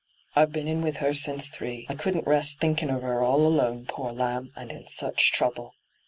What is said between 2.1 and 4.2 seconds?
rest thinkin' of 'er all alone, pore